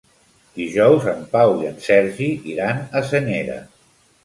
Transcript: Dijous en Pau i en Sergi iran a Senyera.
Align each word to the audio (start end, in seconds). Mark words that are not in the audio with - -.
Dijous 0.59 1.05
en 1.11 1.21
Pau 1.35 1.53
i 1.65 1.69
en 1.73 1.77
Sergi 1.89 2.31
iran 2.55 2.83
a 2.89 3.05
Senyera. 3.13 3.63